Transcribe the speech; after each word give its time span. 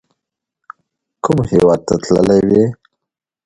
کوم 1.23 1.37
هیواد 1.51 1.81
ته 1.87 1.95
تللي 2.03 2.39
وئ؟ 2.49 2.65